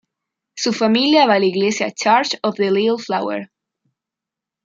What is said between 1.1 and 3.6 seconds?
va a la Iglesia Church of the Little Flower.